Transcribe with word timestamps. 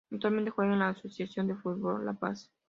Actualmente 0.09 0.49
juega 0.49 0.73
en 0.73 0.79
la 0.79 0.89
Asociación 0.89 1.45
de 1.45 1.55
Fútbol 1.57 2.05
La 2.07 2.13
Paz. 2.15 2.49